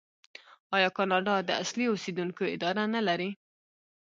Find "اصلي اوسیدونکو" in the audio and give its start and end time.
1.63-2.43